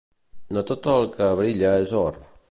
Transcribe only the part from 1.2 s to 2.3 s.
brilla és or